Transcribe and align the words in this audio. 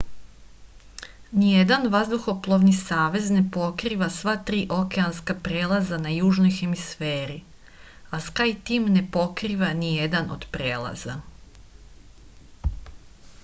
ниједан 1.41 1.83
ваздухопловни 1.95 2.71
савез 2.77 3.27
не 3.35 3.43
покрива 3.57 4.07
сва 4.15 4.33
3 4.47 4.61
океанска 4.77 5.35
прелаза 5.49 5.99
на 6.07 6.15
јужној 6.15 6.55
хемисфери 6.61 7.37
а 8.19 8.23
скајтим 8.29 8.91
не 8.97 9.07
покрива 9.21 9.73
ниједан 9.85 10.33
од 10.39 10.49
прелаза 10.57 11.19